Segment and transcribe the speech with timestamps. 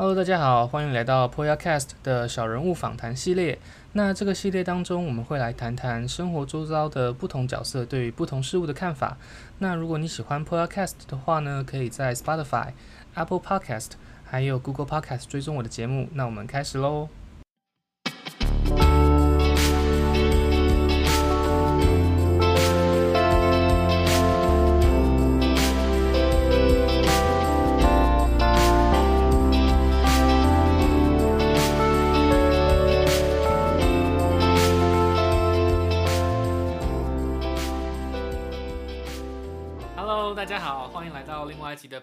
[0.00, 3.58] Hello，大家好，欢迎来到 Poyacast 的小人物访谈系列。
[3.94, 9.16] 那这个系列当中，我们会来谈谈生活周遭的不同角色对于不同事物的看法。
[9.58, 12.68] 那如果你喜欢 Poyacast 的话呢，可以在 Spotify、
[13.14, 13.88] Apple Podcast
[14.24, 16.08] 还有 Google Podcast 追踪我的节目。
[16.12, 17.08] 那我们开始喽。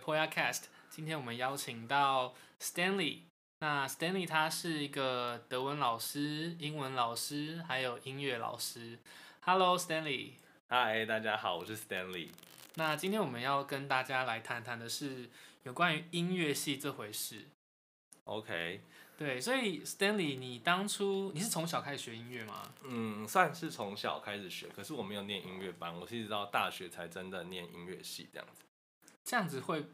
[0.05, 3.21] 的 Poyacast，今天我们邀请到 Stanley。
[3.59, 8.99] 那 Stanley 他是一个德文老师、英文老师，还有音乐老师。
[9.41, 10.33] Hello Stanley。
[10.69, 12.29] Hi，大家好，我是 Stanley。
[12.75, 15.29] 那今天我们要跟大家来谈谈的是
[15.63, 17.47] 有关于音乐系这回事。
[18.25, 18.81] OK。
[19.17, 22.69] 对，所以 Stanley，你当初你是从小开始学音乐吗？
[22.83, 28.63] 嗯，算是从小开始学，可是我没有念音乐班，我是一直到大学才真的念音乐系这样子。
[29.23, 29.85] 这样子会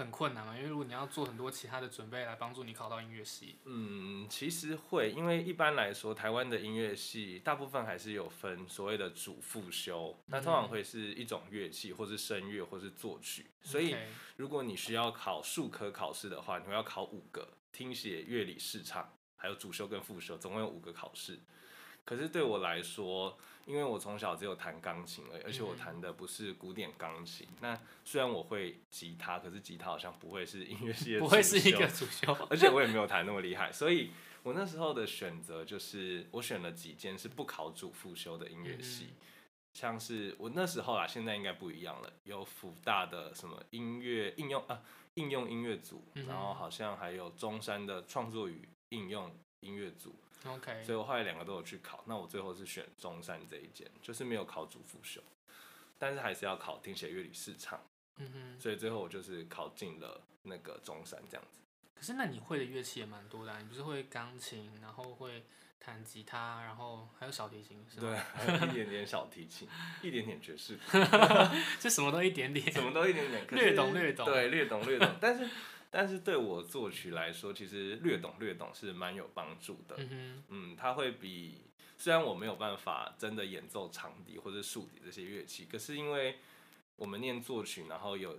[0.00, 0.56] 很困难嘛？
[0.56, 13.46] 因为如果你要做很多其他的准备来帮助你考到音乐系，嗯，其实会，因为一般来说，台湾的音乐系大部分还是有分所谓的主副修，那通常会是一种乐器，或是声乐，或是作曲。
[13.62, 13.94] 所以
[14.36, 21.38] 如果你需要考数科考试的话，你会要考五个：听写、乐理、视唱，还有主修跟副修，总共有五个考试。
[22.04, 27.46] 可是对我来说，因为我从小只有弹钢琴而已，而且我弹的不是古典钢琴。
[27.50, 33.70] 嗯、那虽然我会吉他，可是吉他好像不会是音乐系的不会是一个主修，而且我也没有弹那么厉害。
[33.70, 34.10] 所以
[34.42, 39.16] 我那时候的选择就是，我选了几间是不考主副修的音乐系，嗯、
[39.74, 44.82] 像是我那时候啊，现在应该不一样了，有辅大的什么音乐应用啊，
[45.14, 50.14] 应用音乐组，嗯、然后好像还有中山的创作与应用音乐组。
[50.46, 55.20] OK，所以我后来两个都有去考，那我最后是选中山这一间，就是没有考主副修，
[55.98, 57.78] 但是还是要考听写乐理视唱，
[58.16, 61.58] 嗯哼，所以最后我就是考进了那个中山这样子。
[61.94, 65.44] 可是那你会的乐器也蛮多的啊，你不是会钢琴，然后会
[65.78, 68.08] 弹吉他，然后还有小提琴，是吧？
[68.08, 68.16] 对，
[68.56, 69.68] 还有一点点小提琴，
[70.00, 70.78] 一点点爵士，
[71.78, 75.46] 就什么都一点点，什么都一点点，略懂略懂，对，略懂略懂，但是。
[75.90, 79.96] 但是对我作曲来说，其实略懂略懂是蛮有帮助的。
[79.98, 81.62] 嗯哼，嗯，它会比
[81.98, 86.36] 虽然我没有办法真的演奏长笛或者竖笛这些乐器，可是因为
[86.94, 88.38] 我们念作曲，然后有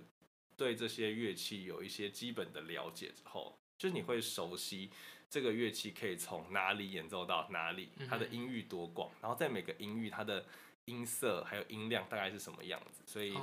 [0.56, 4.90] 对这些乐器有一些基本的了解之后，就是你会熟悉
[5.28, 10.46] 这个乐器可以从哪里演奏到哪里，它的音域多广，然后在每个音域它的
[10.86, 13.34] 音色还有音量大概是什么样子，所以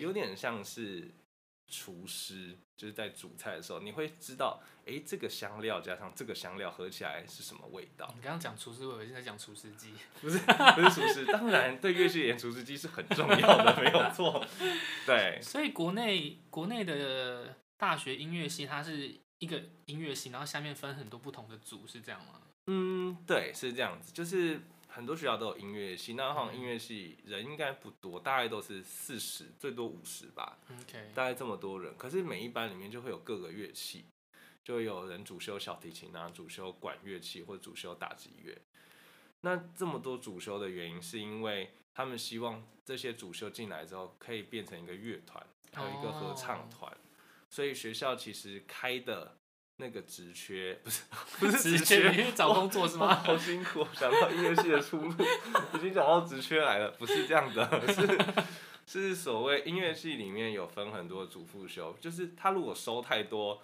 [0.00, 1.08] 有点像是。
[1.66, 8.06] 厨师就是在煮菜的时候，你会知道，哎、欸，这个香料加上这个香料合起来是什么味道。
[8.14, 11.26] 你刚刚讲厨师，我以为是在讲厨师机，不是，不是厨师。
[11.32, 14.44] 当然，对乐器而言，厨师机是很重要的，没有错。
[15.06, 15.40] 对。
[15.42, 22.40] 所以国内国内的大学音乐系，它是一个音乐系，然后下面分很多不同的组，是这样吗？
[22.66, 24.60] 嗯，对，是这样子，就是。
[24.94, 30.56] 很多学校都有音乐系，那好像音乐系人应该不多，大概都是四十，最多五十吧。
[31.12, 34.04] 大概这么多人，可是每一班里面就会有各个乐器，
[34.62, 38.56] 就会有人主修小提琴啊，主修管乐器或者主修打击乐。
[39.40, 46.88] 那这么多主修的原因，是因为他们希望这些主修进来之后，可以变成一个乐团，还有一个合唱团。
[46.88, 47.00] Oh.
[47.50, 49.38] 所以学校其实开的。
[49.76, 51.02] 那个职缺不是
[51.38, 53.14] 不是职缺，因为找工作是吗？
[53.16, 55.12] 好辛苦，想到音乐系的出路，
[55.74, 58.18] 已经讲到职缺来了，不是这样的，是
[58.86, 63.62] 是所谓音乐系里面有分很多主副修，就是他如果收太多，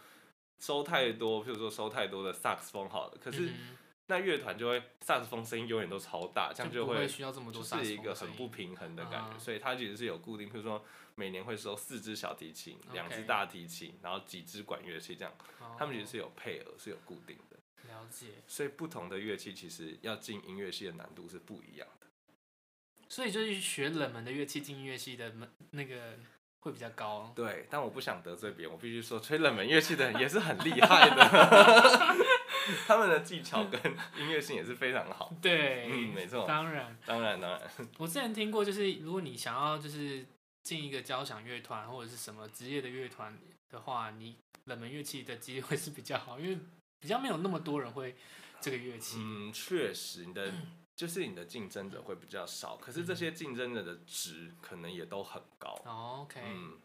[0.59, 3.47] 收太多，譬如说收太多的萨克斯风好了，可是。
[3.47, 3.77] 嗯
[4.11, 9.39] 那乐团就会萨克斯风声音永远都超大，这样就会需要这么多，是一个很不平衡的感觉。
[9.39, 10.85] 所以它其实是有固定，比如说
[11.15, 15.33] 每年会收四支小提琴、两支大提琴，然后几支管乐器这样。
[15.79, 17.57] 他们其实是有配额，是有固定的。
[17.89, 18.27] 了解。
[18.49, 22.07] 所以不同的乐器其实要进音乐系的难度是不一样的。
[23.09, 26.19] 所以就是学冷门的乐器进音乐系的门那个
[26.61, 27.33] 会比较高。
[27.37, 32.17] 对，但我不想得罪别人，我必须说，吹冷门乐器的人也是很厉害的。
[32.87, 33.81] 他们的技巧跟
[34.17, 35.33] 音乐性也是非常好。
[35.41, 36.47] 对，嗯，没错。
[36.47, 37.61] 当然，当然，当然。
[37.99, 40.25] 我之前听过，就是如果你想要就是
[40.63, 43.37] 进一个交响乐团或者是什么职业的乐团
[43.71, 46.59] 的话，你冷门乐器的机会是比较好，因为
[46.99, 48.15] 比较没有那么多人会
[48.61, 49.17] 这个乐器。
[49.19, 50.53] 嗯，确实，你的
[50.97, 55.81] 就是你的竞争者会比较少，可是这些竞争者的值可能也都很高。
[55.85, 56.79] 哦，OK，嗯，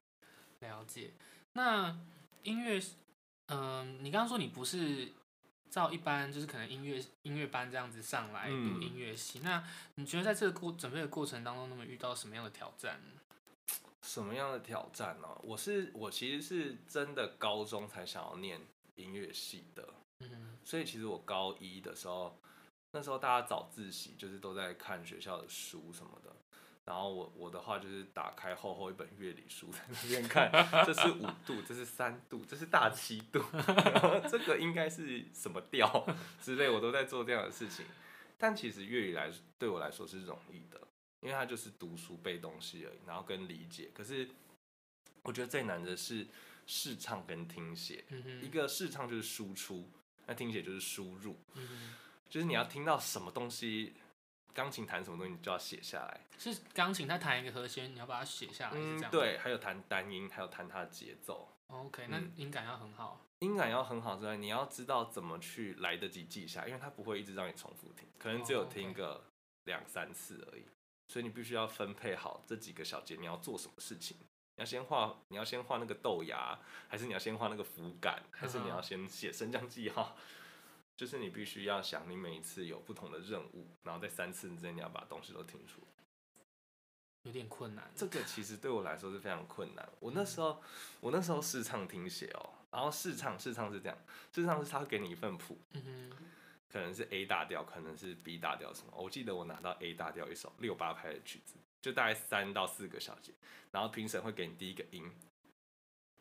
[0.61, 1.11] 了解。
[1.53, 1.97] 那
[2.43, 2.81] 音乐。
[3.47, 5.07] 嗯，你刚刚说你不是
[5.69, 9.63] 照一般就是可能音乐音乐班这样子上来读音乐系，嗯，那
[9.95, 12.99] 你觉得在这个过准备的过程当中，那么遇到什么样的挑战？
[14.01, 15.27] 什么样的挑战呢？
[15.41, 18.61] 我是我其实是真的高中才想要念
[18.95, 22.39] 音乐系的，嗯，所以其实我高一的时候，
[22.91, 26.35] 那时候大家早自习就是都在看学校的书什么的，
[26.85, 30.51] 然后我我的话就是打开厚厚一本乐理书在那边看，
[30.85, 36.07] 这是五度，这是三度，这是大七度，然后这个应该是什么调
[36.41, 37.85] 之类，我都在做这样的事情。
[38.37, 40.79] 但其实粤语来对我来说是容易的。
[41.21, 43.89] 因为它就是读书背东西而已，然后跟理解。
[43.95, 44.29] 可是
[45.23, 46.27] 我觉得最难的是
[46.67, 48.05] 视唱跟听写。
[48.09, 49.89] 嗯、一个视唱就是输出，
[50.27, 51.35] 那听写就是输入。
[51.55, 51.95] 嗯、
[52.29, 53.95] 就是你要听到什么东西，
[54.55, 56.21] 钢琴弹什么东西，你就要写下来。
[56.39, 59.11] 是钢琴它弹一个和弦，你要把它写下来，是这样、嗯。
[59.11, 61.49] 对，还有弹单音，还有弹它的节奏。
[61.67, 63.21] OK，那音感要很好。
[63.39, 69.25] 音感要很好之外，你要知道怎么去来得及记下，因为它不会一直让你重复听，可能只有听个
[69.65, 70.63] 两三次而已。
[71.07, 74.15] 所以你必须要分配好这几个小节，你要做什么事情？
[74.55, 80.15] 你要先画，你要先画那个豆芽，还是你要先画那个符感，还是你要先写升降记号？
[80.95, 85.87] 就是你必须要想，你每一次有不同的任务，然后在三次之内你要把东西都听出来。
[87.23, 87.91] 有点困难。
[87.95, 89.89] 这个其实对我来说是非常困难。
[89.99, 90.61] 我那时候，
[90.99, 93.97] 我那时候试唱听写哦，然后试唱试唱是这样，
[94.31, 95.57] 试唱是他会给你一份谱。
[95.73, 96.11] 嗯
[96.67, 98.91] 可能是 A 大调，可能是 B 大调什么？
[98.97, 103.31] 我记得我拿到 A 大调一首六八拍的曲子，就大概三到四个小节，
[103.71, 105.09] 然后评审会给你第一个音，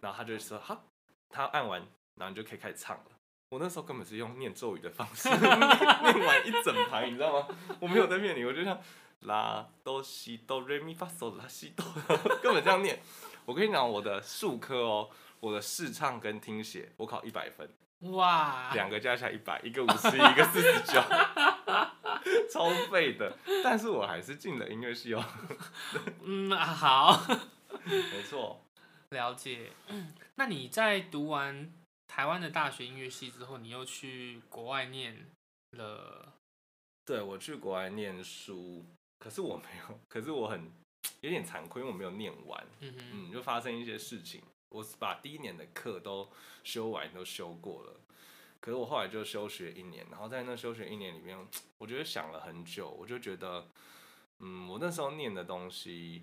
[0.00, 0.85] 然后他就说好，
[1.29, 1.81] 他按完，
[2.15, 3.14] 然后你就可以开始唱了。
[3.50, 7.49] 我那时候根本是用念咒语的方式 念完一整排，你知道吗？
[7.81, 8.81] 我没有在骗你，我就像
[9.20, 11.85] 拉哆西哆瑞咪发嗦拉西哆，
[12.43, 13.00] 根本这样念。
[13.44, 15.11] 我跟你讲，我的数科哦，
[15.41, 17.69] 我的视唱跟听写，我考一百分。
[18.12, 21.00] 哇，两个加起来一百，一个五十，一个四十九，
[22.52, 23.35] 超废的。
[23.62, 25.25] 但是我还是进了音乐系哦。
[26.23, 27.25] 嗯，好，
[27.85, 28.62] 没错，
[29.11, 29.70] 了解。
[30.35, 31.73] 那你在读完
[32.15, 35.27] 台湾的大学音乐系之后，你又去国外念
[35.73, 36.33] 了？
[37.05, 38.87] 对，我去国外念书，
[39.19, 40.71] 可是我没有，可是我很
[41.23, 42.65] 有点惭愧，因为我没有念完。
[42.79, 44.41] 嗯哼，嗯，就发生一些事情。
[44.69, 46.31] 我把第一年的课都
[46.63, 48.01] 修完，都修过了。
[48.61, 51.37] 可是我后来就休学一年，然后在那休学一年里面，
[51.79, 53.67] 我觉得想了很久，我就觉得，
[54.39, 56.23] 嗯，我那时候念的东西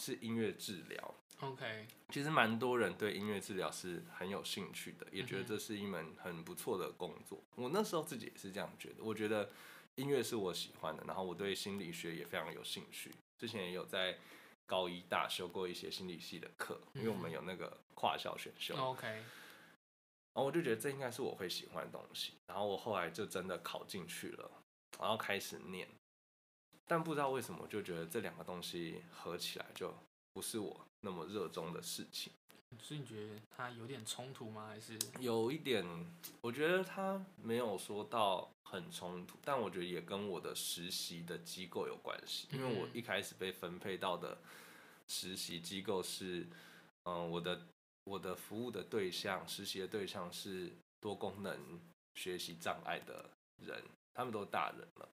[0.00, 1.14] 是音乐治疗。
[1.40, 7.42] OK，其实蛮多人对音乐治疗是很有兴趣的，也觉得这是一门很不错的工作。
[7.54, 9.50] 我那时候自己也是这样觉得，我觉得
[9.96, 13.12] 音乐是我喜欢的，然后我对心理学也非常有兴趣。
[13.38, 14.18] 之前也有在。
[14.66, 18.72] 高一大修过一些心理系的课，因为我们有那个跨校选修。
[18.76, 19.24] OK，然
[20.34, 24.48] 后我就觉得这应该是我会喜欢的东西，然后我后来就真的考进去了，
[25.00, 25.88] 然后开始念，
[26.86, 29.92] 但不知道为什么，就觉得这两个东西合起来就
[30.32, 32.32] 不是我那么热衷的事情。
[32.80, 34.68] 所以你觉得它有点冲突吗？
[34.68, 35.84] 还是有一点？
[36.40, 44.38] 我觉得它没有说到很冲突，但我觉得也跟我的实习的机构有关系，因为我一开始被分配到的
[45.08, 46.46] 实习机构是，
[47.02, 47.66] 嗯，我的
[48.04, 51.80] 我的服务的对象，实习的对象是多功能
[52.14, 53.82] 学习障碍的人，
[54.14, 55.08] 他们都大人了，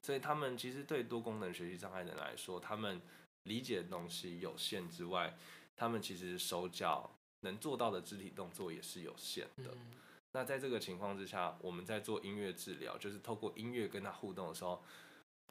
[0.00, 3.02] 所以他们其实对多功能学习障碍的人来说，他们
[3.44, 5.36] 理解的东西有限之外。
[5.74, 9.70] 他们其实手脚能做到的肢体动作也是有限的。
[9.72, 9.92] 嗯。
[10.32, 14.82] 那在这个情况之下，我们在做音乐治疗，就是透过音乐跟他互动的时候，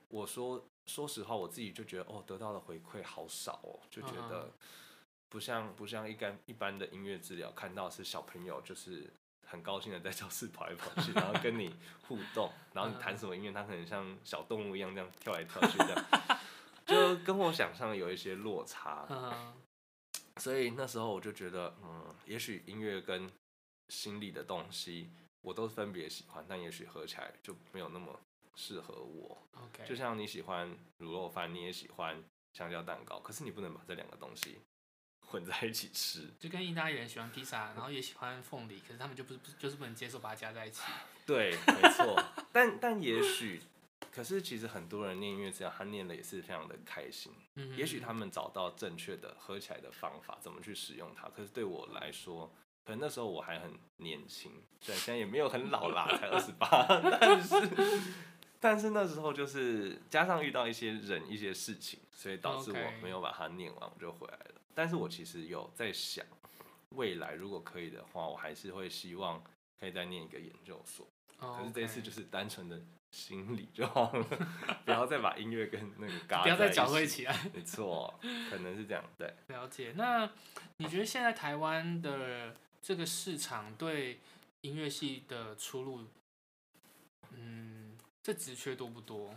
[0.07, 4.51] 我说说实话，我自己就觉得哦，得到的回馈好少哦，就觉得
[5.29, 9.11] 不像不像一般一般的音乐治疗，看到是小朋友就是
[9.45, 11.75] 很高兴的在教室跑来跑去，然后跟你
[12.07, 16.05] 互动，然后你弹什么音乐，他可能像小动物一样这样跳来跳去这样，
[16.91, 19.07] 就跟我想象有一些落差。
[20.37, 23.29] 所以那时候我就觉得，嗯，也许音乐跟
[23.89, 25.09] 心理的东西
[25.41, 28.19] 我都分别喜欢，但也许合起来就没有那么
[28.55, 29.37] 适合我。
[29.53, 30.69] OK，就像你喜欢
[30.99, 34.57] 卤肉饭，你也喜欢香蕉蛋糕，可是你不能把这两个东西
[35.27, 36.29] 混在一起吃。
[36.39, 40.81] 就跟意大利人喜欢披萨，然后也喜欢凤梨，可是他们就不是就是不能接受把它加在一起。
[41.25, 42.17] 对，没错。
[42.51, 43.61] 但但也许。
[44.11, 47.31] 可是其实很多人念音乐治疗，他念的也是非常的开心。
[47.55, 51.29] 嗯，也许他们找到正确的合起来的方法，怎么去使用它。
[51.29, 52.53] 可是对我来说，
[52.83, 54.51] 可能那时候我还很年轻，
[54.81, 56.85] 虽然现在也没有很老啦， 才二十八。
[57.19, 58.01] 但是，
[58.59, 64.61] 但是那时候就是加上遇到一些人、一些事情，所以导致我没有把它念完，我就回来了。
[64.75, 66.25] 但是我其实有在想，
[66.89, 69.43] 未来如果可以的话，我还是会希望
[69.79, 71.07] 可以再念一个研究所。
[71.39, 71.57] Oh.
[71.57, 72.79] 可是这一次就是单纯的
[73.11, 74.23] 心理就好了，
[74.85, 77.51] 不要再把音乐跟那个 嘎，不要再搅和起来。
[77.53, 78.17] 没错，
[78.49, 79.03] 可能是这样。
[79.17, 79.93] 对，了解。
[79.97, 80.31] 那
[80.77, 84.19] 你觉得现在台湾的这个市场对
[84.61, 86.07] 音乐系的出路，
[87.31, 89.35] 嗯，这职缺多不多？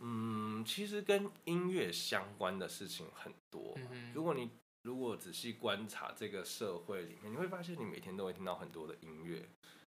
[0.00, 3.74] 嗯，其实跟音乐相关的事情很多。
[3.76, 4.50] 嗯、哼如果你
[4.82, 9.48] 如果仔细观察这个社会里面，你会发现你每天都会听到很多的音乐。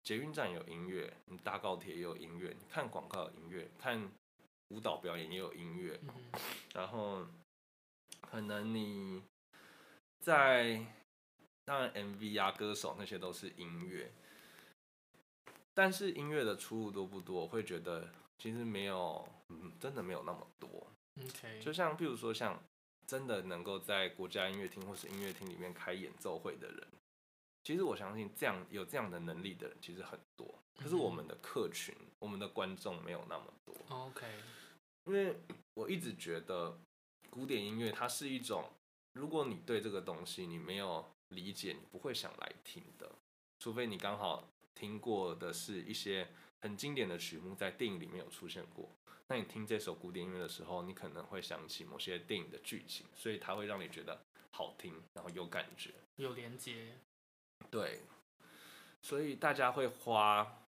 [0.08, 4.10] 捷运站有音乐，你搭高铁也有音乐，你看广告有音乐，看
[4.70, 6.32] 舞蹈表演也有音乐，嗯、
[6.74, 7.28] 然后
[8.22, 9.22] 可能你
[10.22, 10.82] 在
[11.66, 14.10] 当然 MV 啊、歌手那些都是音乐，
[15.74, 17.42] 但是音乐的出路多不多？
[17.42, 20.88] 我会觉得其实没有，嗯，真的没有那么多。
[21.18, 21.62] Okay.
[21.62, 22.58] 就像譬如说，像
[23.06, 26.88] 真的能够在国家音乐厅或是音乐厅里面开演奏会的人。
[27.68, 33.76] 其实我相信这样有这样的能力的人其实很多，可是我们的客群、嗯、我们的观众没有那么多。
[33.90, 34.26] OK，
[35.04, 35.36] 因为
[35.74, 36.80] 我一直觉得
[37.30, 38.72] 古典音乐它是一种，
[39.16, 43.12] 如果你对这个东西你没有理解，你不会想来听的。
[43.60, 46.30] 除非你刚好听过的是一些
[46.62, 48.90] 很经典的曲目，在电影里面有出现过，
[49.28, 54.22] 那你听这首古典音乐的时候，你可能会想起某些电影的剧情，所以它会让你觉得
[54.52, 56.94] 好听，然后有感觉，有连接。
[57.70, 58.02] 对，
[59.02, 60.66] 所以大家会花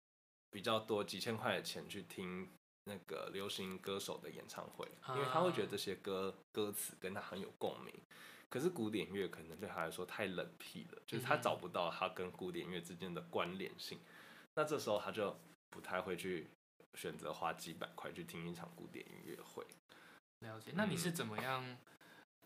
[0.50, 2.48] 比较多几千块的钱去听
[2.84, 7.92] 那个流行歌手的演唱会，因为他会觉得这些歌歌词跟他很有共鸣。
[8.48, 13.98] 可是古典乐可能对他来说太冷僻了，就是他找不到他跟古典乐之间的关联性。
[14.54, 15.36] 那这时候他就
[15.70, 16.48] 不太会去
[16.94, 19.66] 选择花几百块去听一场古典音乐会。
[20.40, 21.76] 了解，那你是怎么样？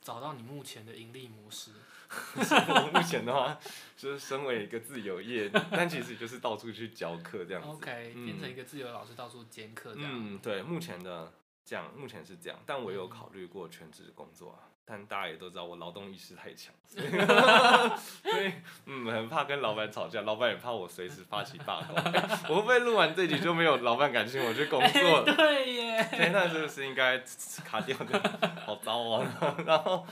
[0.01, 1.71] 找到你目前的盈利模式。
[2.11, 3.59] 我 目前的话，
[3.97, 7.69] 就是身为一个自由业， 但其实就是到处去教课这样子。
[7.69, 10.11] OK，变成一个自由老师，到处兼课这样。
[10.15, 11.33] 嗯，对，目前的
[11.65, 14.68] 这样，目前是这样，但我有考虑过全职工作啊。
[14.91, 18.53] 但大家也都知道，我劳动意识太强， 所以，
[18.87, 21.95] 嗯，很怕跟老板吵架，老板也怕我随时发起罢工。
[22.49, 24.89] 我会不会录完这集就没有老板敢请我去工作？
[24.89, 27.19] 欸、对耶， 对，那是不是应该
[27.63, 28.19] 卡掉的？
[28.65, 29.57] 好糟啊！
[29.67, 30.07] 然后，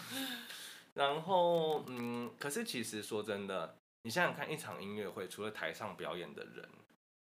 [0.92, 6.68] 然后，嗯，可是其实说真的，你想想看，一场音乐会，除了台上表演的人，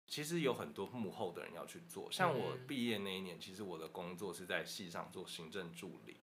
[0.08, 2.12] 其实有很多幕后的人要去做。
[2.12, 6.18] 像我毕业那一年，其实我的工作是在戏上做行政助理。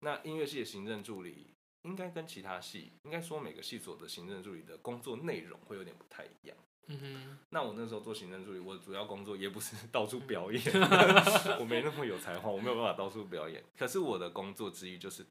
[0.00, 6.56] 那音乐系的行政助理应该跟其他系，应该说每个系所的行政助理的工作内容会有点不太一样。
[6.88, 7.38] 嗯哼。
[7.50, 10.62] 那我那时候做行政助理，我主要工作也不是 到处表演，
[11.58, 13.62] 我没那么有才华，我没有办法到处表演。
[13.76, 15.24] 可是我的工作之一就是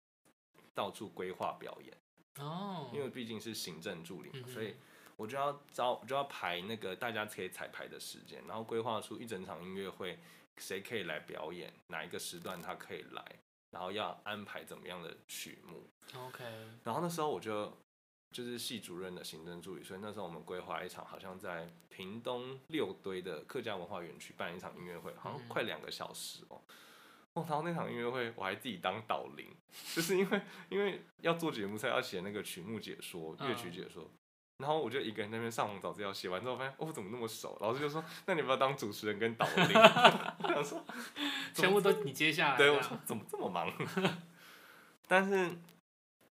[0.74, 1.98] 到处规划表演。
[2.40, 2.90] 哦。
[2.94, 4.76] 因为毕竟是行政助理嘛，所以
[5.16, 10.18] 我就要招，就要排那个大家可以彩排的时间，然后规划出一整场音乐会
[10.58, 13.24] 谁可以来表演，哪一个时段他可以来。
[13.76, 16.46] 然后要安排怎么样的曲目？OK。
[16.86, 17.78] 然后那时候我就
[18.32, 26.62] 就是系主任的行政助理，所以那时候我们规划一场，好像在屏东六堆的客家文化园区办一场音乐会，好像快两个小时哦。
[27.34, 29.54] 然后那场音乐会我还自己当导聆，
[29.94, 34.10] 就是因为因为要做节目才要写那个曲目解说、乐曲解说。
[34.58, 34.62] Uh.
[34.64, 37.58] 然后我就一个人在那边上网找资料，写完之后发现哦，怎么那么熟？
[37.60, 39.68] 老师就说：“那你不要当主持人跟导聆。
[40.44, 40.86] ”我想说，
[41.54, 42.58] 全部都你接下来。
[42.58, 43.70] 对，我说怎么这么忙？
[45.08, 45.58] 但是，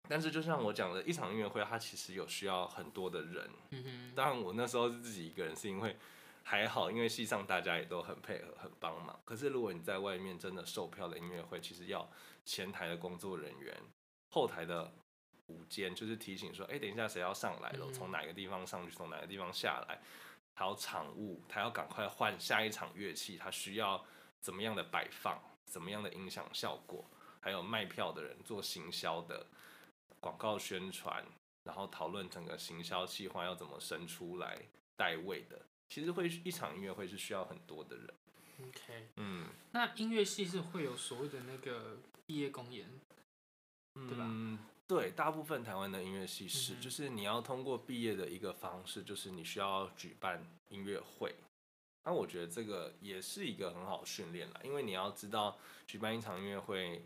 [0.08, 3.50] 但是就像我讲的，一场音乐会它其实有需要很多的人。
[3.72, 4.12] 嗯哼。
[4.16, 5.96] 当然我那时候是自己一个人，是因为
[6.44, 9.18] 还好，因为系上大家也都很配合，很帮忙。
[9.24, 12.10] 可是如果你在外面真的售票的音乐会，其实要
[12.44, 13.76] 前台的工作人员，
[14.30, 14.92] 后台的。
[15.50, 17.92] 午间就是提醒说，哎、欸，等一下谁要上来了？
[17.92, 20.00] 从哪个地方上去，从哪个地方下来？
[20.54, 24.06] 还有场务，他要赶快换下一场乐器，他需要
[24.40, 27.04] 怎么样的摆放，怎么样的音响效果？
[27.42, 29.48] 还有卖票的人做行销的
[30.20, 31.26] 广告宣传，
[31.64, 34.62] 然后讨论整个行销计划要怎么生出来
[34.98, 35.62] 带位的。
[35.88, 38.14] 其实会一场音乐会是需要很多的人。
[38.62, 42.86] OK，嗯，那音乐系是会有所谓的那个毕业公演，
[43.94, 44.26] 对吧？
[44.28, 51.36] 嗯对，大部分台湾的音乐系是，就是你要通过毕业的一个方式，就是你需要举办音乐会。
[52.04, 55.56] 那我觉得这个也是一个很好训练啦，因为你要知道
[55.86, 57.06] 举办一场音乐会，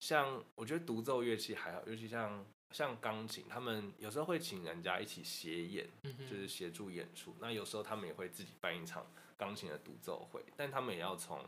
[0.00, 7.36] 像我觉得独奏乐器还好，尤其像像钢琴，他们有时候会请人家一起协演，就是协助演出。
[7.38, 9.04] 那有时候他们也会自己办一场
[9.36, 11.44] 钢琴的独奏会，但他们也要从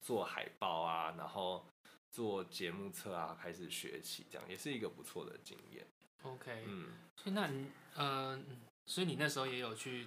[0.00, 1.64] 做海报啊，然后。
[2.14, 5.84] 做节目册啊，开始学起，这样也是一个不错的经验。
[6.22, 7.66] OK，嗯，所以那你，
[7.96, 8.40] 呃，
[8.86, 10.06] 所以你那时候也有去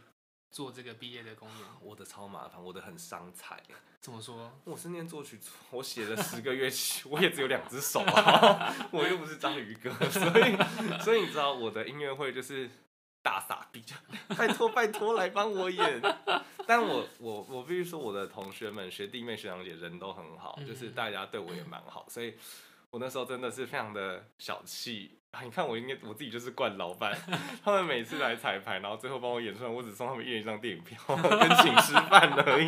[0.49, 1.67] 做这个毕业的公演？
[1.81, 3.61] 我的超麻烦，我的很伤财。
[3.99, 4.57] 怎么说？
[4.63, 5.37] 我是念作曲，
[5.69, 12.69] 我写了十个乐器，我也只有两只手啊， 我又不是章鱼哥，所以，所以你知道我的音乐会就是。
[13.27, 13.83] 大傻逼，
[14.37, 16.01] 拜托拜托来帮我演。
[16.65, 22.35] 但我我我必须说，我的同学们、学弟妹、学长姐人都很好，就是大家对我也蛮好，所以
[22.91, 25.19] 我那时候真的是非常的小气。
[25.43, 27.15] 你看我应该我自己就是惯老板，
[27.63, 32.67] 他们每次来彩排，然后最后帮我演出来，我只送他们一人一张电影票 跟请吃饭而已。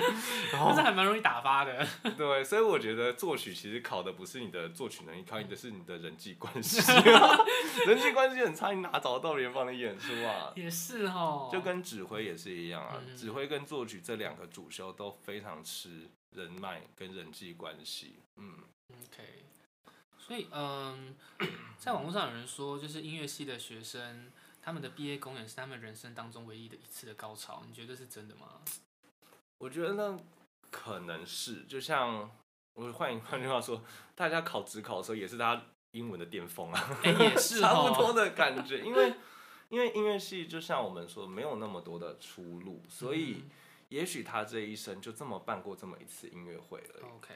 [0.52, 1.88] 然后这还蛮容易打发的。
[2.16, 6.80] 对，所以我觉得作曲其实考的不是你的作曲能力，考你的是你的人际关系。
[7.88, 10.54] 人际关系很差，你哪找得到人帮你演出啊？
[10.56, 18.20] 也是哦，就跟指挥也是一样啊，指挥跟作曲这两个主修都非常吃人脉跟人际关系。
[18.36, 18.54] 嗯
[18.92, 19.24] ，OK。
[20.30, 21.16] 所以，嗯，
[21.80, 24.32] 在网络上有人说，就是音乐系的学生，
[24.62, 27.64] 他们的毕业公演是他们人生当中唯一的一次的高潮。
[27.68, 28.62] 你觉得是真的吗？
[29.58, 30.20] 我觉得呢，
[30.70, 31.64] 可能是。
[31.64, 32.30] 就像
[32.76, 33.82] 我换换句话说，
[34.14, 38.82] 大家考职考的时候，也是大家英文的巅峰啊，欸、也是、 哦、差不多的感觉。
[38.82, 39.16] 因为，
[39.70, 43.46] 因为音乐系就像我们说，没有那么多的出路，所以
[43.88, 47.04] 也许他这一生就这么办过这么一次音乐会而已。
[47.16, 47.34] OK。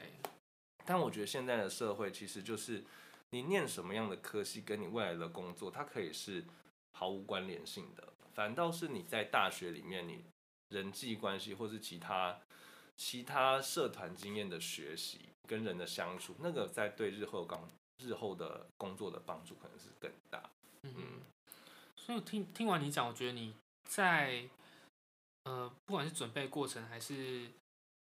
[0.86, 2.84] 但我觉得现在的社会其实就是
[3.30, 6.44] 你念什么样的科系，跟你未来的工作，它可以是
[6.92, 8.12] 毫无关联性的。
[8.34, 10.24] 反倒是你在大学里面，你
[10.68, 12.38] 人际关系或是其他
[12.96, 20.50] 其他社团经验的学习，跟人的相处，那个在对日后刚日后的工作的帮助可能是更大。
[20.82, 21.22] 嗯，
[21.96, 24.48] 所以听听完你讲，我觉得你在
[25.44, 27.50] 呃，不管是准备过程还是。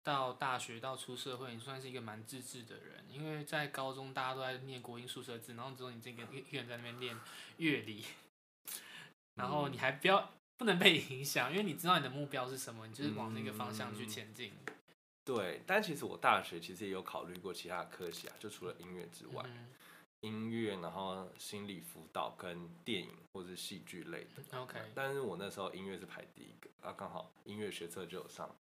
[0.04, 7.16] 到大学到出社会，你算是一个蛮自制的人，因为在高中大家都在念国音数社字，然后之后你这个一个人在那边练
[7.58, 8.06] 乐理，
[9.36, 14.54] 然后你还不要不能被影响，因为你知道你的目标是什么，你就是往那个方向去前进。
[14.68, 14.74] 嗯、
[15.26, 19.70] 对，但其实我大学其实也有考虑过其他科系啊，就除了音乐之外，嗯、
[20.22, 24.58] 音乐，然后心理辅导跟电影或是戏剧类的。
[24.58, 28.56] OK，但是我那时候音乐是排第一个，啊，刚好音乐学测就有上。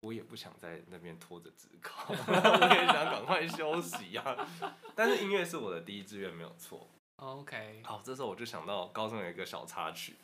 [0.00, 4.76] 我也不想在那边拖着职考， 我也想赶快休息呀、啊。
[4.94, 6.88] 但是音乐是我的第一志愿，没有错。
[7.16, 10.16] OK，好，这时候我就想到高中有一个小插曲，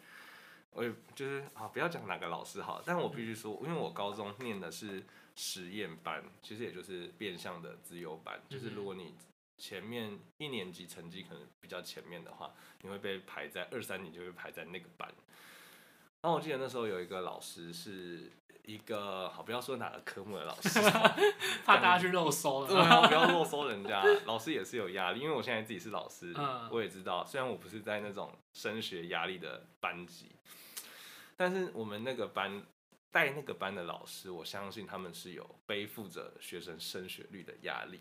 [0.73, 5.03] 我也就是啊，不要讲哪个老师好，但我必须说，因为我高中念的是
[5.35, 9.15] 实验班，其实也就是变相的自由班，就是如果你
[9.57, 15.09] 前面一年级成绩可能比较前面的话，你会被排在二三年就会排在那个班。
[16.21, 18.31] 然后我记得那时候有一个老师是。
[18.65, 20.81] 一个好，不要说哪个科目的老师，
[21.65, 22.69] 怕大家去漏搜了。
[22.69, 24.03] 对啊，不要漏搜人家。
[24.25, 30.31] 老师也是有压力，因为我现在自己是老师，嗯、我也知道，虽然我不是在那种升学压力的班级，
[31.37, 32.63] 但是我们那个班
[33.11, 38.01] 带那个班的老师，我相信他们是有背负着学生升学率的压力。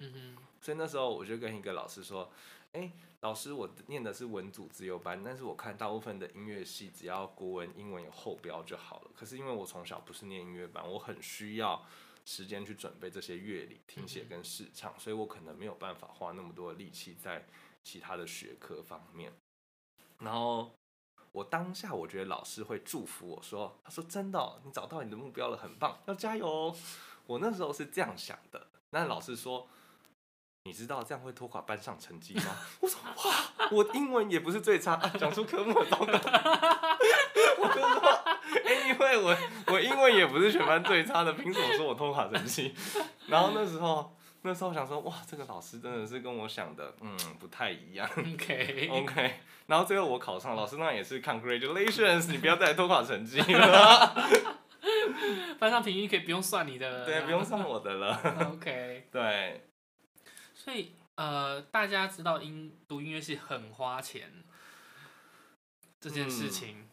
[0.62, 2.32] 所以那时候我就跟一个老师说。
[2.74, 9.12] 哎，老师，我念的是文组自由班，但是我看大部分的音乐系只要国文、英文有后标就好了。
[9.14, 11.86] 可是因为我从小不是念音乐班，我很需要
[12.24, 17.46] 时间去准备这些乐理、听写跟试唱，所以我可能没有办法花那么多的力气在
[17.84, 19.34] 其他的学科方面。
[20.20, 20.72] 然后
[21.34, 26.76] 我当下我觉得老师会祝福我说：“他说真的哦，你找到你的目标了，很棒，要加油哦。”
[27.28, 28.68] 我那时候是这样想的。
[28.92, 29.68] 那老师说。
[30.64, 32.56] 你知道这样会拖垮班上成绩吗？
[32.82, 36.06] 我说哇，我英文也不是最差，讲、啊、出科目的糟糕。
[37.58, 38.24] 我就说，
[38.88, 39.38] 因为我
[39.74, 42.76] 我英文也不是全班最差的，凭什么说我拖垮成绩？
[43.28, 48.08] 然后那时候那时候想说，哇，这个老师真的是跟我想的，嗯，不太一样。
[48.16, 49.40] OK OK。
[49.66, 54.16] 然后最后我考上，老师那也是 Congratulations，你不要再拖垮成绩了。
[55.58, 58.20] 班上平均可以不用算你的了，对，不用算我的了。
[58.54, 59.08] OK。
[59.12, 59.68] 对。
[60.64, 64.32] 所以，呃，大家知道音读音乐系很花钱
[66.00, 66.90] 这件事情，嗯，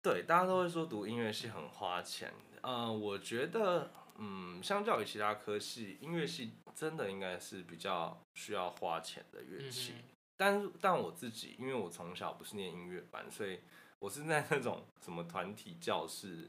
[0.00, 2.32] 对，大家都会说读音乐系很花钱。
[2.60, 9.94] 呃，我觉得，嗯，相较于其他科系，音乐系真的应该是比较需要花钱的乐器。
[10.36, 13.58] 但但我自己，因为我从小不是念音乐班，所以
[13.98, 16.48] 我是在那种什么团体教室。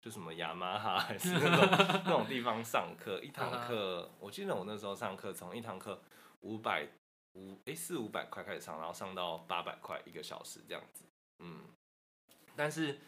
[0.00, 1.68] 就什么雅马哈还是那种
[2.04, 6.00] 那种地方上课，一堂课，我记得我那时候上课从一堂课
[6.40, 6.88] 五百
[7.34, 11.04] 五哎四五百块开始上，然后上到八百块一个小时这样子，
[11.40, 11.64] 嗯，
[12.56, 12.98] 但是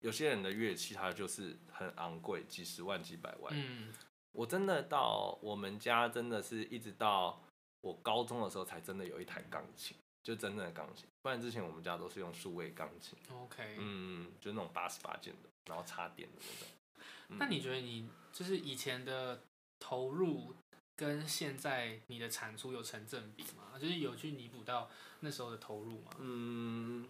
[0.00, 3.92] 有些人的乐器它就是很昂贵，几十万几百万，嗯，
[4.32, 7.42] 我真的到我们家真的是一直到
[7.80, 11.06] 我高中的时候才真的有一台钢琴，就真正的钢琴。
[11.22, 13.16] 不然之前我们家都是用数位钢琴。
[13.32, 16.68] OK，嗯，就那种八十八键的，然后插电的那种。
[17.28, 19.42] 嗯、那你觉得你就是以前的
[19.78, 20.54] 投入
[20.96, 23.78] 跟现在你的产出有成正比吗？
[23.78, 26.12] 就是有去弥补到那时候的投入吗？
[26.18, 27.08] 嗯，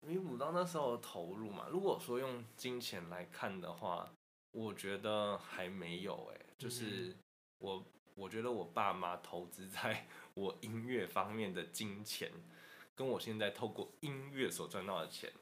[0.00, 1.66] 弥补到那时候的投入嘛。
[1.70, 4.08] 如果说用金钱来看的话，
[4.52, 6.46] 我觉得还没有哎、欸。
[6.58, 7.16] 就是
[7.58, 12.30] 我，我觉得我爸妈投资在我音乐方面的金钱，
[12.94, 15.32] 跟我现在透过音乐所赚到的钱，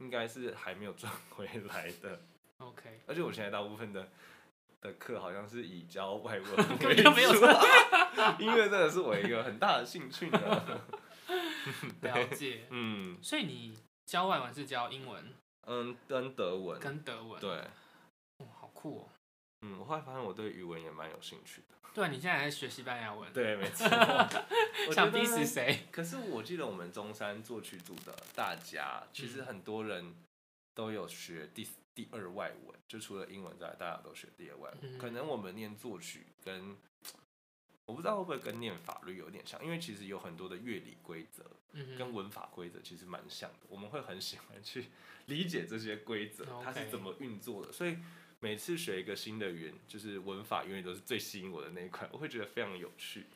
[0.00, 2.20] 应该是还没有赚 回来的。
[2.58, 4.08] OK，而且我现在大部分的
[4.80, 7.46] 的课好像是以教外文 为主，
[8.42, 10.80] 音乐真的是我一个很大的兴趣呢。
[12.00, 15.32] 了解，嗯，所以你教外文是教英文？
[15.66, 17.50] 嗯，跟德文，跟德文，对，
[18.38, 19.08] 哦，好酷哦。
[19.62, 21.76] 嗯，我后来发现我对语文也蛮有兴趣的。
[21.92, 23.30] 对，你现在还在学西班牙文？
[23.32, 23.86] 对，没错。
[24.94, 25.86] 想逼死谁？
[25.90, 30.14] 可是我记得我们中山作曲组的大家，其实很多人
[30.72, 34.98] 都有学第第二外文，就除了英文之外，大家都学第二外文。
[34.98, 36.76] 可能我们念作曲跟
[37.84, 41.44] 我不知道会不会跟念法律有点像，因为其实有很多的乐理规则
[41.98, 43.66] 跟文法规则其实蛮像的。
[43.68, 44.86] 我们会很喜欢去
[45.26, 47.98] 理解这些规则，它是怎么运作的，所以。
[48.40, 53.26] 每次学一个新的语言，就是文法永远都是最吸引我的那一块，我会觉得非常有趣。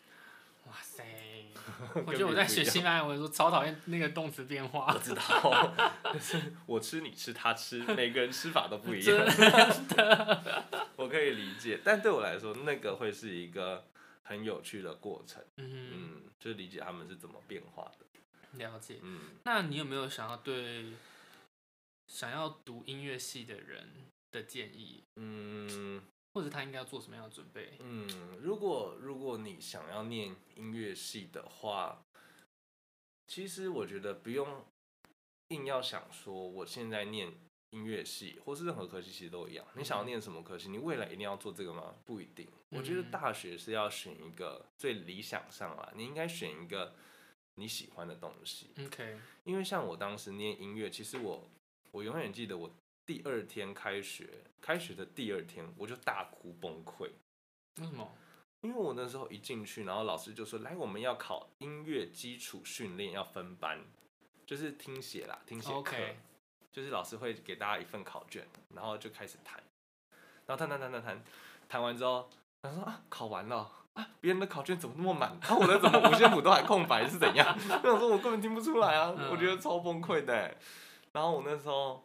[0.66, 1.04] 哇塞！
[2.06, 4.94] 我觉得我在学西班牙文的时候超讨厌那个动词变化。
[4.94, 5.74] 我知道，
[6.10, 9.14] 就是我吃你吃他吃，每个人吃法都不一样。
[10.96, 13.86] 我可以理解，但对我来说，那个会是一个
[14.22, 15.44] 很有趣的过程。
[15.58, 18.06] 嗯，就理解他们是怎么变化的。
[18.52, 19.00] 了解。
[19.02, 20.86] 嗯，那你有没有想要对
[22.06, 23.86] 想要读音乐系的人
[24.34, 27.78] 的建议，嗯，或者他应该要做什么样的准备？
[27.78, 28.08] 嗯，
[28.42, 32.04] 如果如果你想要念音乐系的话，
[33.28, 34.64] 其实我觉得不用
[35.48, 37.32] 硬要想说我现在念
[37.70, 39.64] 音乐系，或是任何科系其实都一样。
[39.74, 41.94] 你想要念什么科系，你未来一定要做这个吗？
[42.04, 42.48] 不一定。
[42.70, 46.92] 我觉得大学是要选一个最理想上啊，你应该选一个
[47.54, 48.70] 你喜欢的东西。
[48.84, 51.48] OK，因为像我当时念音乐，其实我
[51.92, 52.68] 我永远记得我。
[53.06, 54.28] 第二天开学，
[54.60, 57.10] 开学的第二天我就大哭崩溃。
[57.78, 58.10] 为什么？
[58.62, 63.78] 因为我那时候一进去，然后老师就说：“来，我们要考音乐基础训练，要分班，
[64.46, 65.96] 就是听写啦，听写课。
[66.72, 69.62] 就是老师会给大家一份考卷，然后就开始弹，
[70.46, 71.22] 然后弹弹弹弹弹，
[71.68, 72.28] 弹完之后，
[72.62, 75.30] 他说啊，考完了啊，别人的考卷怎么那么满？
[75.42, 77.46] 啊，我的怎么五线谱都还空白是怎样？
[77.84, 80.56] 我想说我根本听不出来啊，我觉得超崩溃的。
[81.12, 82.02] 然后我那时候。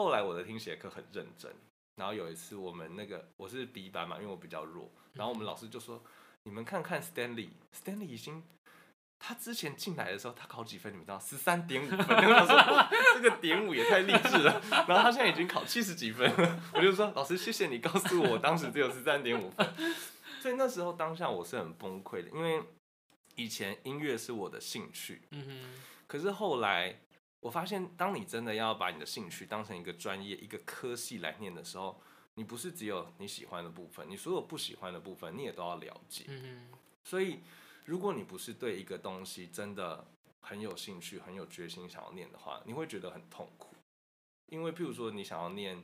[0.00, 1.54] 后来我的听写课很认真，
[1.96, 6.02] 然后有一次我们那个我是 B 班嘛，因为我比较弱，然后我们老师就说
[6.44, 8.42] ：“你们看看 Stanley，Stanley 已经
[9.18, 10.90] 他之前进来的时候他考几分？
[10.90, 11.98] 你们知道十三点五分。
[12.08, 12.88] ”他说
[13.20, 14.58] ：“这个点五也太励志了。”
[14.88, 19.70] 然后他现在已经考七十几分了， 我就说：“老师，谢谢你告诉我，我当时只有十三点五分。”
[20.40, 22.62] 所以那时候当下我是很崩溃的，因为
[23.34, 25.20] 以前音乐是我的兴趣，
[26.06, 27.00] 可是后来。
[27.40, 32.00] 我发现，当你真的要把你的兴趣当成一个专业、一个科系来念的时候，
[32.34, 36.26] 你不是只有你喜欢的部分，你所有不喜欢的部分你也都要了解。
[37.02, 37.40] 所以，
[37.86, 40.06] 如果你不是对一个东西真的
[40.40, 43.74] 很有兴趣、很有决心想要念的话，你会觉得很痛苦。
[44.46, 45.82] 因为，譬如说，你想要念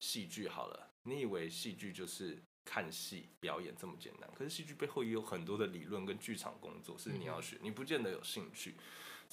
[0.00, 8.76] 戏剧好了，你以为戏剧就是看戏表演这么简单，可是戏剧背后也有很多的理论跟剧场工作是你要学，你不见得有兴趣。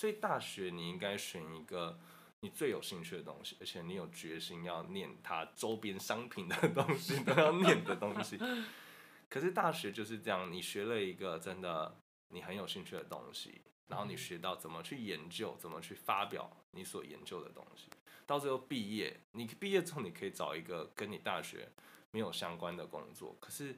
[0.02, 2.00] 所以大学你应该选一个
[2.40, 8.40] 你最有兴趣的东西，而且你有决心要念它周边商品的东西都要念的东西。
[9.30, 11.96] 可是大学就是这样，你学了一个真的
[12.30, 17.86] 你很有兴趣的东西，然后你学到怎么去研究，怎么去发表你所研究的东西，
[18.26, 21.70] 到最后毕业，你毕业之后你可以找一个跟你大学
[22.10, 23.78] 没有相关的工作，可是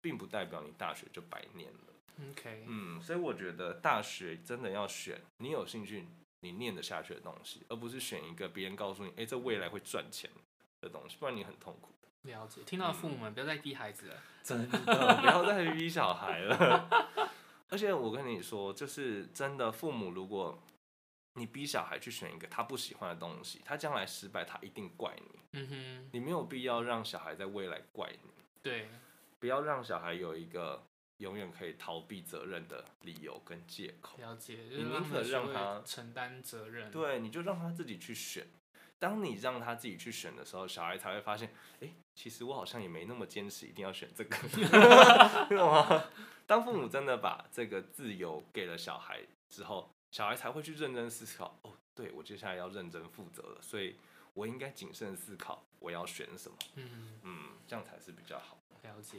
[0.00, 1.92] 并不代表你大学就白念了。
[2.66, 6.06] 嗯，所以我觉得大学真的要选你有兴趣、
[6.40, 10.28] 你念得下去的东西，而不是选一个别人告诉你，哎，这未来会赚钱
[10.80, 11.92] 的东西，不然你很痛苦。
[12.22, 16.88] 了解，听到父母们、嗯、不要再逼孩子了， 真的不要再逼小孩了。
[17.70, 20.60] 而且我跟你说，就是真的，父母如果
[21.34, 25.38] 你逼小孩去选一个他不喜欢的东西，他将来失败，他一定怪你。
[25.52, 28.30] 嗯哼，你没有必要让小孩在未来怪你。
[28.60, 28.88] 对，
[29.38, 30.84] 不要让小孩有一个。
[31.18, 34.16] 永远可以逃避责任的理由跟借口。
[34.18, 36.90] 了解，你宁可让他承担责任。
[36.90, 38.46] 对，你就让他自己去选。
[39.00, 44.36] 当你让他自己去选的时候，小孩才会发现，哎，其实我好像也没那么坚持，一定要选这个。
[45.48, 46.04] 懂吗？
[46.46, 51.58] 当父母真的把这个自由给了小孩，之后，小孩才会去认真思考。
[51.62, 53.96] 哦，对，我接下来要认真负责了，所以
[54.34, 56.56] 我应该谨慎思考我要选什么。
[56.74, 58.58] 嗯嗯，这样才是比较好。
[58.82, 59.18] 了解。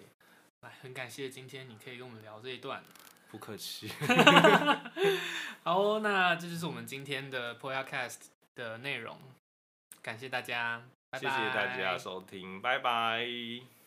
[0.62, 2.84] 来，很感谢今天你可以跟我们聊这一段。
[3.32, 3.90] 不客气。
[5.64, 8.18] 好，那这就是我们今天的 Podcast
[8.56, 9.18] 的内容。
[10.02, 11.30] 感谢大家，拜拜。
[11.30, 13.79] 谢谢大家收听，拜拜。